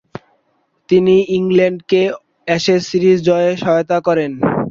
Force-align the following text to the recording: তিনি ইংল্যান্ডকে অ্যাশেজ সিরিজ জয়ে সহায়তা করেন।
তিনি 0.89 1.15
ইংল্যান্ডকে 1.37 2.01
অ্যাশেজ 2.47 2.81
সিরিজ 2.89 3.17
জয়ে 3.27 3.51
সহায়তা 3.57 3.97
করেন। 4.07 4.31